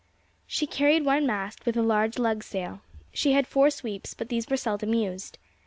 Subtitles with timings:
[0.47, 2.81] She carried one mast, with a large lug sail.
[3.13, 5.37] She had four sweeps, but these were seldom used.